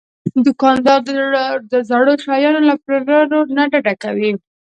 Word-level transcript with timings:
دوکاندار 0.45 1.57
د 1.71 1.73
زړو 1.89 2.13
شیانو 2.23 2.59
له 2.69 2.75
پلور 2.83 3.25
نه 3.55 3.63
ډډه 3.71 3.93
کوي. 4.03 4.31